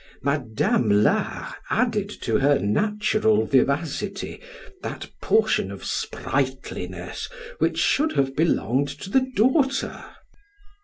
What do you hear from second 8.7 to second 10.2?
to the daughter.